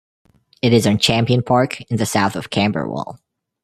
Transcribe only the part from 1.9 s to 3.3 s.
in the south of Camberwell.